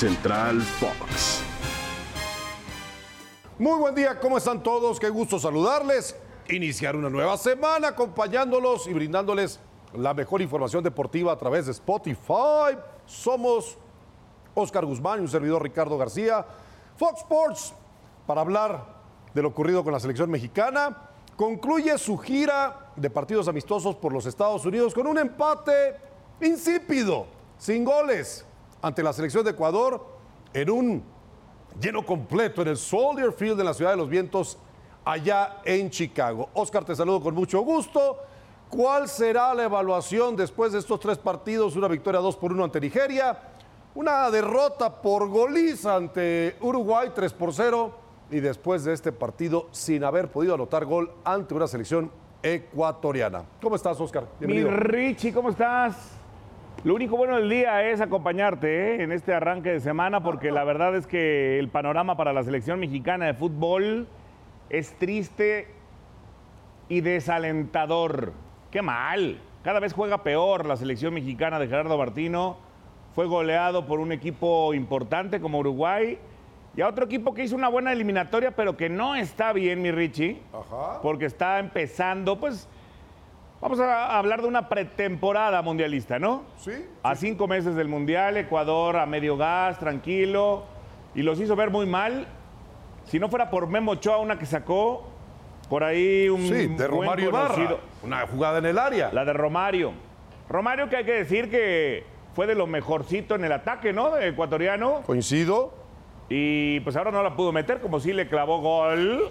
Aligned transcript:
Central 0.00 0.62
Fox. 0.62 1.42
Muy 3.58 3.78
buen 3.78 3.94
día, 3.94 4.18
¿cómo 4.18 4.38
están 4.38 4.62
todos? 4.62 4.98
Qué 4.98 5.10
gusto 5.10 5.38
saludarles. 5.38 6.16
Iniciar 6.48 6.96
una 6.96 7.10
nueva 7.10 7.36
semana 7.36 7.88
acompañándolos 7.88 8.86
y 8.86 8.94
brindándoles 8.94 9.60
la 9.92 10.14
mejor 10.14 10.40
información 10.40 10.82
deportiva 10.82 11.32
a 11.32 11.36
través 11.36 11.66
de 11.66 11.72
Spotify. 11.72 12.78
Somos 13.04 13.76
Oscar 14.54 14.86
Guzmán 14.86 15.18
y 15.18 15.20
un 15.20 15.28
servidor 15.28 15.62
Ricardo 15.62 15.98
García. 15.98 16.46
Fox 16.96 17.20
Sports 17.20 17.74
para 18.26 18.40
hablar 18.40 18.82
de 19.34 19.42
lo 19.42 19.48
ocurrido 19.48 19.84
con 19.84 19.92
la 19.92 20.00
selección 20.00 20.30
mexicana. 20.30 21.10
Concluye 21.36 21.98
su 21.98 22.16
gira 22.16 22.90
de 22.96 23.10
partidos 23.10 23.48
amistosos 23.48 23.96
por 23.96 24.14
los 24.14 24.24
Estados 24.24 24.64
Unidos 24.64 24.94
con 24.94 25.06
un 25.06 25.18
empate 25.18 25.96
insípido, 26.40 27.26
sin 27.58 27.84
goles, 27.84 28.46
ante 28.82 29.02
la 29.02 29.12
selección 29.12 29.44
de 29.44 29.50
Ecuador 29.50 30.04
en 30.52 30.70
un 30.70 31.04
lleno 31.80 32.04
completo 32.04 32.62
en 32.62 32.68
el 32.68 32.76
Soldier 32.76 33.32
Field 33.32 33.56
de 33.56 33.64
la 33.64 33.74
Ciudad 33.74 33.92
de 33.92 33.96
los 33.96 34.08
Vientos, 34.08 34.58
allá 35.04 35.60
en 35.64 35.90
Chicago. 35.90 36.48
Oscar, 36.54 36.84
te 36.84 36.94
saludo 36.94 37.20
con 37.20 37.34
mucho 37.34 37.60
gusto. 37.60 38.18
¿Cuál 38.68 39.08
será 39.08 39.52
la 39.54 39.64
evaluación 39.64 40.36
después 40.36 40.72
de 40.72 40.78
estos 40.78 41.00
tres 41.00 41.18
partidos? 41.18 41.76
Una 41.76 41.88
victoria 41.88 42.20
2 42.20 42.36
por 42.36 42.52
1 42.52 42.64
ante 42.64 42.80
Nigeria, 42.80 43.36
una 43.94 44.30
derrota 44.30 45.02
por 45.02 45.28
goliza 45.28 45.96
ante 45.96 46.56
Uruguay 46.60 47.10
3 47.14 47.32
por 47.32 47.52
0 47.52 47.92
y 48.30 48.38
después 48.38 48.84
de 48.84 48.92
este 48.92 49.10
partido 49.10 49.66
sin 49.72 50.04
haber 50.04 50.30
podido 50.30 50.54
anotar 50.54 50.84
gol 50.84 51.10
ante 51.24 51.54
una 51.54 51.66
selección 51.66 52.12
ecuatoriana. 52.42 53.42
¿Cómo 53.60 53.74
estás, 53.74 54.00
Oscar? 54.00 54.26
Bienvenido. 54.38 54.70
Mi 54.70 54.76
Richie, 54.76 55.32
¿cómo 55.32 55.50
estás? 55.50 56.19
Lo 56.82 56.94
único 56.94 57.18
bueno 57.18 57.36
del 57.36 57.50
día 57.50 57.90
es 57.90 58.00
acompañarte 58.00 58.94
¿eh? 58.94 59.02
en 59.02 59.12
este 59.12 59.34
arranque 59.34 59.68
de 59.70 59.80
semana 59.80 60.22
porque 60.22 60.50
la 60.50 60.64
verdad 60.64 60.96
es 60.96 61.06
que 61.06 61.58
el 61.58 61.68
panorama 61.68 62.16
para 62.16 62.32
la 62.32 62.42
selección 62.42 62.80
mexicana 62.80 63.26
de 63.26 63.34
fútbol 63.34 64.08
es 64.70 64.94
triste 64.94 65.68
y 66.88 67.02
desalentador. 67.02 68.32
Qué 68.70 68.80
mal. 68.80 69.42
Cada 69.62 69.78
vez 69.78 69.92
juega 69.92 70.22
peor 70.22 70.64
la 70.64 70.76
selección 70.76 71.12
mexicana 71.12 71.58
de 71.58 71.68
Gerardo 71.68 71.98
Martino. 71.98 72.56
Fue 73.14 73.26
goleado 73.26 73.84
por 73.84 74.00
un 74.00 74.10
equipo 74.10 74.72
importante 74.72 75.38
como 75.38 75.58
Uruguay 75.58 76.18
y 76.74 76.80
a 76.80 76.88
otro 76.88 77.04
equipo 77.04 77.34
que 77.34 77.44
hizo 77.44 77.56
una 77.56 77.68
buena 77.68 77.92
eliminatoria, 77.92 78.52
pero 78.52 78.78
que 78.78 78.88
no 78.88 79.16
está 79.16 79.52
bien, 79.52 79.82
mi 79.82 79.90
Richie. 79.90 80.40
Ajá. 80.54 81.02
Porque 81.02 81.26
está 81.26 81.58
empezando, 81.58 82.40
pues, 82.40 82.70
vamos 83.60 83.80
a 83.80 84.18
hablar 84.18 84.42
de 84.42 84.48
una 84.48 84.68
pretemporada 84.68 85.62
mundialista, 85.62 86.18
¿no? 86.18 86.44
Sí. 86.58 86.72
A 87.02 87.14
cinco 87.14 87.46
meses 87.46 87.74
del 87.74 87.88
Mundial, 87.88 88.36
Ecuador 88.36 88.96
a 88.96 89.06
medio 89.06 89.36
gas, 89.36 89.78
tranquilo, 89.78 90.64
y 91.14 91.22
los 91.22 91.40
hizo 91.40 91.56
ver 91.56 91.70
muy 91.70 91.86
mal. 91.86 92.26
Si 93.04 93.18
no 93.18 93.28
fuera 93.28 93.50
por 93.50 93.66
Memo 93.66 93.92
Ochoa, 93.92 94.18
una 94.18 94.38
que 94.38 94.46
sacó, 94.46 95.04
por 95.68 95.84
ahí 95.84 96.28
un. 96.28 96.42
Sí, 96.42 96.66
de 96.66 96.86
Romario 96.86 97.28
Ibarra. 97.28 97.76
Una 98.02 98.26
jugada 98.26 98.58
en 98.58 98.66
el 98.66 98.78
área. 98.78 99.10
La 99.12 99.24
de 99.24 99.32
Romario. 99.32 99.92
Romario, 100.48 100.88
que 100.88 100.96
hay 100.96 101.04
que 101.04 101.12
decir 101.12 101.50
que 101.50 102.04
fue 102.34 102.46
de 102.46 102.54
lo 102.54 102.66
mejorcito 102.66 103.34
en 103.34 103.44
el 103.44 103.52
ataque, 103.52 103.92
¿no? 103.92 104.10
De 104.10 104.28
ecuatoriano. 104.28 105.02
Coincido. 105.06 105.74
Y 106.28 106.80
pues 106.80 106.96
ahora 106.96 107.10
no 107.10 107.22
la 107.22 107.34
pudo 107.34 107.52
meter, 107.52 107.80
como 107.80 107.98
si 107.98 108.12
le 108.12 108.28
clavó 108.28 108.60
gol 108.60 109.30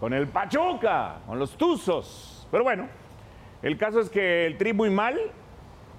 con 0.00 0.14
el 0.14 0.28
Pachuca, 0.28 1.16
con 1.26 1.38
los 1.38 1.56
Tuzos. 1.56 2.48
Pero 2.50 2.64
bueno, 2.64 2.88
el 3.62 3.78
caso 3.78 4.00
es 4.00 4.10
que 4.10 4.46
el 4.46 4.58
tri 4.58 4.72
muy 4.72 4.90
mal, 4.90 5.18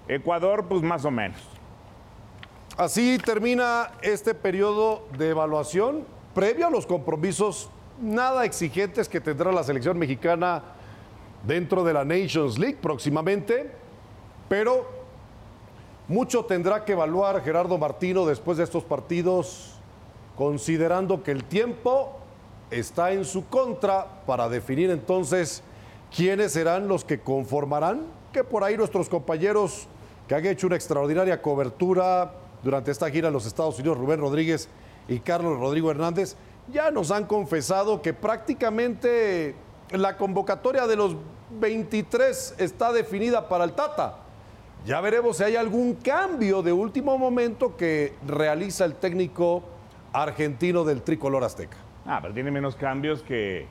Ecuador 0.08 0.66
pues 0.68 0.82
más 0.82 1.06
o 1.06 1.12
menos. 1.12 1.38
Así 2.78 3.18
termina 3.20 3.92
este 4.02 4.34
periodo 4.34 5.08
de 5.18 5.30
evaluación 5.30 6.06
previo 6.34 6.68
a 6.68 6.70
los 6.72 6.86
compromisos 6.88 7.70
nada 8.02 8.46
exigentes 8.46 9.08
que 9.08 9.22
tendrá 9.22 9.52
la 9.52 9.64
selección 9.64 9.98
mexicana 9.98 10.64
dentro 11.46 11.84
de 11.84 11.94
la 11.94 12.04
Nations 12.04 12.58
League 12.58 12.78
próximamente, 12.82 13.72
pero 14.50 14.88
mucho 16.08 16.46
tendrá 16.46 16.84
que 16.84 16.94
evaluar 16.94 17.44
Gerardo 17.44 17.78
Martino 17.78 18.26
después 18.26 18.58
de 18.58 18.64
estos 18.64 18.84
partidos, 18.84 19.76
considerando 20.36 21.24
que 21.24 21.32
el 21.32 21.44
tiempo 21.44 22.18
está 22.72 23.12
en 23.12 23.24
su 23.24 23.48
contra 23.48 24.26
para 24.26 24.50
definir 24.50 24.90
entonces 24.90 25.64
quiénes 26.16 26.54
serán 26.54 26.88
los 26.88 27.04
que 27.04 27.20
conformarán, 27.20 28.06
que 28.32 28.44
por 28.44 28.64
ahí 28.64 28.78
nuestros 28.78 29.10
compañeros 29.10 29.88
que 30.28 30.36
han 30.36 30.46
hecho 30.46 30.68
una 30.68 30.76
extraordinaria 30.76 31.42
cobertura 31.42 32.34
durante 32.64 32.92
esta 32.92 33.10
gira 33.10 33.28
en 33.28 33.34
los 33.34 33.46
Estados 33.46 33.80
Unidos, 33.80 33.98
Rubén 33.98 34.20
Rodríguez 34.20 34.70
y 35.08 35.20
Carlos 35.20 35.60
Rodrigo 35.60 35.92
Hernández, 35.92 36.36
ya 36.72 36.92
nos 36.92 37.12
han 37.12 37.26
confesado 37.26 38.02
que 38.02 38.14
prácticamente 38.14 39.56
la 39.92 40.16
convocatoria 40.16 40.88
de 40.88 40.96
los 40.96 41.18
23 41.60 42.56
está 42.58 42.94
definida 42.94 43.50
para 43.50 43.66
el 43.66 43.74
Tata. 43.74 44.20
Ya 44.86 45.02
veremos 45.02 45.38
si 45.38 45.44
hay 45.44 45.56
algún 45.56 45.96
cambio 45.96 46.62
de 46.62 46.72
último 46.72 47.18
momento 47.18 47.76
que 47.76 48.14
realiza 48.26 48.86
el 48.86 48.96
técnico 48.96 49.64
argentino 50.12 50.84
del 50.84 51.02
tricolor 51.02 51.44
azteca. 51.44 51.78
Ah, 52.06 52.20
pero 52.22 52.34
tiene 52.34 52.52
menos 52.52 52.76
cambios 52.76 53.24
que, 53.24 53.66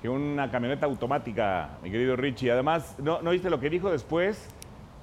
que 0.00 0.08
una 0.08 0.50
camioneta 0.50 0.86
automática, 0.86 1.78
mi 1.82 1.90
querido 1.90 2.16
Richie. 2.16 2.50
Además, 2.50 2.96
¿no, 2.98 3.20
¿no 3.22 3.30
viste 3.30 3.50
lo 3.50 3.60
que 3.60 3.70
dijo 3.70 3.90
después? 3.90 4.48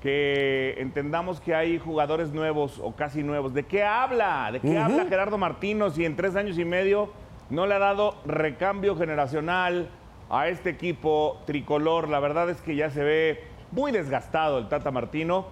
que 0.01 0.75
entendamos 0.77 1.41
que 1.41 1.55
hay 1.55 1.79
jugadores 1.79 2.31
nuevos 2.31 2.79
o 2.83 2.95
casi 2.95 3.23
nuevos. 3.23 3.53
¿De 3.53 3.63
qué 3.63 3.83
habla? 3.83 4.51
¿De 4.51 4.59
qué 4.59 4.77
habla 4.77 5.05
Gerardo 5.05 5.37
Martino 5.37 5.89
si 5.89 6.05
en 6.05 6.15
tres 6.15 6.35
años 6.35 6.57
y 6.59 6.65
medio 6.65 7.11
no 7.49 7.65
le 7.65 7.75
ha 7.75 7.79
dado 7.79 8.15
recambio 8.25 8.95
generacional 8.95 9.89
a 10.29 10.49
este 10.49 10.69
equipo 10.69 11.41
tricolor? 11.45 12.09
La 12.09 12.19
verdad 12.19 12.49
es 12.49 12.61
que 12.61 12.75
ya 12.75 12.89
se 12.89 13.03
ve 13.03 13.43
muy 13.71 13.91
desgastado 13.91 14.59
el 14.59 14.67
Tata 14.67 14.91
Martino. 14.91 15.47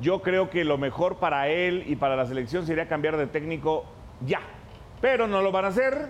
Yo 0.00 0.22
creo 0.22 0.48
que 0.48 0.64
lo 0.64 0.78
mejor 0.78 1.16
para 1.16 1.48
él 1.48 1.82
y 1.86 1.96
para 1.96 2.14
la 2.14 2.26
selección 2.26 2.66
sería 2.66 2.86
cambiar 2.86 3.16
de 3.16 3.26
técnico 3.26 3.84
ya. 4.24 4.40
Pero 5.00 5.26
no 5.26 5.42
lo 5.42 5.50
van 5.50 5.64
a 5.64 5.68
hacer 5.68 6.08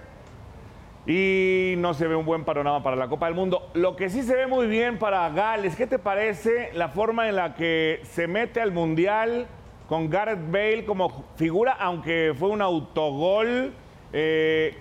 y 1.09 1.75
no 1.79 1.95
se 1.95 2.07
ve 2.07 2.15
un 2.15 2.27
buen 2.27 2.45
panorama 2.45 2.83
para 2.83 2.95
la 2.95 3.09
Copa 3.09 3.27
del 3.27 3.35
Mundo. 3.35 3.71
Lo 3.73 3.97
que 3.97 4.11
sí 4.11 4.23
se 4.23 4.37
ve 4.37 4.47
muy 4.47 4.67
bien 4.67 4.99
para 4.99 5.31
Gales, 5.31 5.75
¿qué 5.75 5.87
te 5.87 5.99
parece 5.99 6.71
la 6.75 6.91
forma 6.91 7.31
en 7.31 7.37
la 7.37 7.55
que 7.55 8.01
se 8.03 8.29
mete 8.29 8.61
al 8.61 8.73
Mundial 8.73 9.47
con 9.89 10.11
Gareth 10.11 10.51
Bale 10.51 10.85
como 10.85 11.25
figura, 11.37 11.73
aunque 11.81 12.35
fue 12.39 12.51
un 12.51 12.61
autogol? 12.61 13.73
Eh, 14.13 14.77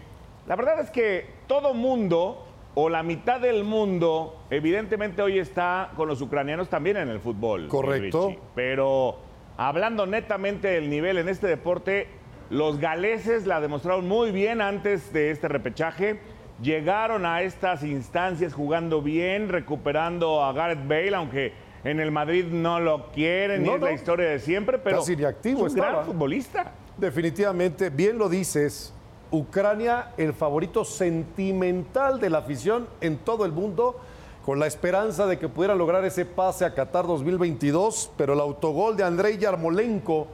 la 0.47 0.57
verdad 0.57 0.81
es 0.81 0.91
que 0.91 1.25
todo 1.47 1.73
mundo, 1.73 2.45
o 2.75 2.89
la 2.89 3.03
mitad 3.03 3.39
del 3.39 3.63
mundo, 3.63 4.43
evidentemente 4.49 5.21
hoy 5.21 5.39
está 5.39 5.91
con 5.95 6.09
los 6.09 6.19
ucranianos 6.21 6.67
también 6.67 6.97
en 6.97 7.07
el 7.07 7.21
fútbol. 7.21 7.69
Correcto. 7.69 8.35
Pero 8.53 9.19
hablando 9.55 10.05
netamente 10.05 10.67
del 10.67 10.89
nivel 10.89 11.19
en 11.19 11.29
este 11.29 11.47
deporte, 11.47 12.09
los 12.49 12.79
galeses 12.79 13.45
la 13.45 13.59
demostraron 13.59 14.07
muy 14.07 14.31
bien 14.31 14.61
antes 14.61 15.11
de 15.11 15.31
este 15.31 15.47
repechaje. 15.47 16.19
Llegaron 16.61 17.25
a 17.25 17.41
estas 17.41 17.83
instancias 17.83 18.53
jugando 18.53 19.01
bien, 19.01 19.49
recuperando 19.49 20.43
a 20.43 20.53
Gareth 20.53 20.87
Bale, 20.87 21.15
aunque 21.15 21.53
en 21.83 21.99
el 21.99 22.11
Madrid 22.11 22.45
no 22.45 22.79
lo 22.79 23.11
quieren, 23.11 23.63
no, 23.63 23.75
es 23.75 23.81
la 23.81 23.91
historia 23.91 24.29
de 24.29 24.39
siempre, 24.39 24.79
pero 24.79 24.99
Casi 24.99 25.13
es 25.13 25.55
un 25.55 25.73
gran 25.73 26.05
futbolista. 26.05 26.71
Definitivamente, 26.97 27.89
bien 27.89 28.17
lo 28.17 28.27
dices, 28.27 28.93
Ucrania 29.29 30.13
el 30.17 30.33
favorito 30.33 30.83
sentimental 30.83 32.19
de 32.19 32.29
la 32.29 32.39
afición 32.39 32.87
en 33.01 33.17
todo 33.17 33.45
el 33.45 33.51
mundo, 33.51 33.99
con 34.43 34.59
la 34.59 34.67
esperanza 34.67 35.27
de 35.27 35.37
que 35.37 35.49
pudiera 35.49 35.75
lograr 35.75 36.05
ese 36.05 36.25
pase 36.25 36.65
a 36.65 36.73
Qatar 36.73 37.05
2022, 37.05 38.11
pero 38.17 38.33
el 38.33 38.39
autogol 38.39 38.95
de 38.95 39.03
Andrei 39.03 39.37
Yarmolenko 39.37 40.27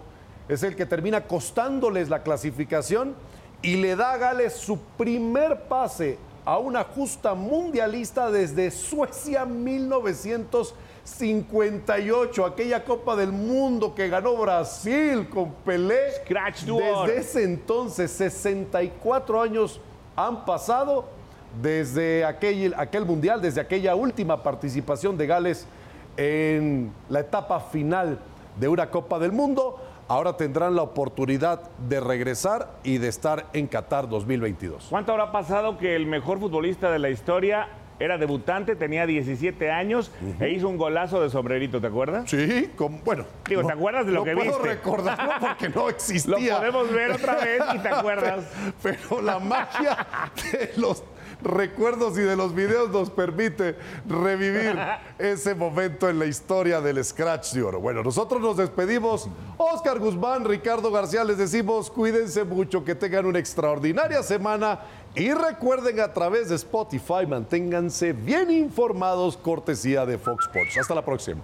es 0.47 0.63
el 0.63 0.75
que 0.75 0.85
termina 0.85 1.25
costándoles 1.25 2.09
la 2.09 2.21
clasificación 2.23 3.15
y 3.61 3.75
le 3.77 3.95
da 3.95 4.11
a 4.13 4.17
Gales 4.17 4.53
su 4.53 4.77
primer 4.77 5.67
pase 5.69 6.17
a 6.45 6.57
una 6.57 6.83
justa 6.83 7.33
mundialista 7.33 8.29
desde 8.29 8.69
Suecia 8.69 9.45
1958, 9.45 12.45
aquella 12.45 12.83
Copa 12.83 13.15
del 13.15 13.31
Mundo 13.31 13.95
que 13.95 14.09
ganó 14.09 14.35
Brasil 14.35 15.29
con 15.29 15.53
Pelé. 15.65 16.11
Scratch 16.25 16.63
desde 16.63 17.17
ese 17.17 17.43
entonces, 17.43 18.11
64 18.11 19.41
años 19.41 19.79
han 20.17 20.43
pasado 20.43 21.05
desde 21.61 22.25
aquel, 22.25 22.73
aquel 22.77 23.05
mundial, 23.05 23.41
desde 23.41 23.61
aquella 23.61 23.95
última 23.95 24.43
participación 24.43 25.17
de 25.17 25.27
Gales 25.27 25.65
en 26.17 26.91
la 27.07 27.21
etapa 27.21 27.61
final 27.61 28.19
de 28.59 28.67
una 28.67 28.89
Copa 28.89 29.17
del 29.19 29.31
Mundo 29.31 29.79
ahora 30.07 30.37
tendrán 30.37 30.75
la 30.75 30.81
oportunidad 30.81 31.69
de 31.77 31.99
regresar 31.99 32.75
y 32.83 32.97
de 32.97 33.07
estar 33.07 33.47
en 33.53 33.67
Qatar 33.67 34.09
2022. 34.09 34.87
¿Cuánto 34.89 35.11
habrá 35.11 35.31
pasado 35.31 35.77
que 35.77 35.95
el 35.95 36.05
mejor 36.05 36.39
futbolista 36.39 36.91
de 36.91 36.99
la 36.99 37.09
historia 37.09 37.67
era 37.99 38.17
debutante, 38.17 38.75
tenía 38.75 39.05
17 39.05 39.71
años 39.71 40.11
e 40.39 40.49
hizo 40.49 40.67
un 40.67 40.77
golazo 40.77 41.21
de 41.21 41.29
sombrerito, 41.29 41.79
¿te 41.79 41.87
acuerdas? 41.87 42.29
Sí, 42.29 42.71
con, 42.75 43.03
bueno. 43.03 43.25
Digo, 43.47 43.65
¿te 43.65 43.73
acuerdas 43.73 44.05
de 44.05 44.11
lo 44.11 44.19
no 44.19 44.25
que 44.25 44.33
puedo 44.35 44.49
viste? 44.51 44.67
recordarlo 44.67 45.31
porque 45.39 45.69
no 45.69 45.89
existía. 45.89 46.53
Lo 46.53 46.57
podemos 46.57 46.91
ver 46.91 47.11
otra 47.11 47.35
vez 47.35 47.61
y 47.75 47.79
te 47.79 47.87
acuerdas. 47.93 48.45
Pero, 48.81 48.97
pero 49.09 49.21
la 49.21 49.39
magia 49.39 50.07
de 50.51 50.71
los 50.77 51.03
recuerdos 51.41 52.17
y 52.17 52.21
de 52.21 52.35
los 52.37 52.55
videos 52.55 52.89
nos 52.89 53.09
permite 53.09 53.75
revivir 54.07 54.77
ese 55.19 55.53
momento 55.55 56.09
en 56.09 56.19
la 56.19 56.25
historia 56.25 56.79
del 56.79 57.03
Scratch 57.03 57.51
de 57.53 57.63
Oro. 57.63 57.79
Bueno, 57.81 58.01
nosotros 58.01 58.41
nos 58.41 58.57
despedimos. 58.57 59.27
Oscar 59.57 59.99
Guzmán, 59.99 60.45
Ricardo 60.45 60.91
García, 60.91 61.23
les 61.23 61.37
decimos 61.37 61.89
cuídense 61.89 62.43
mucho, 62.43 62.83
que 62.83 62.95
tengan 62.95 63.25
una 63.25 63.39
extraordinaria 63.39 64.23
semana 64.23 64.79
y 65.15 65.31
recuerden 65.31 65.99
a 65.99 66.11
través 66.11 66.49
de 66.49 66.55
Spotify, 66.55 67.27
manténganse 67.27 68.13
bien 68.13 68.49
informados, 68.49 69.37
cortesía 69.37 70.05
de 70.05 70.17
Fox 70.17 70.45
Sports. 70.45 70.77
Hasta 70.77 70.95
la 70.95 71.05
próxima. 71.05 71.41